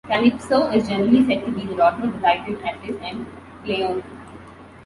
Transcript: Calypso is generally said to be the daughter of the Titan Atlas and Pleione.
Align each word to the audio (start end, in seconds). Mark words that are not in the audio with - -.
Calypso 0.09 0.65
is 0.71 0.87
generally 0.89 1.23
said 1.27 1.45
to 1.45 1.51
be 1.51 1.63
the 1.63 1.75
daughter 1.75 2.05
of 2.07 2.13
the 2.13 2.19
Titan 2.21 2.57
Atlas 2.67 2.97
and 3.03 3.23
Pleione. 3.63 4.01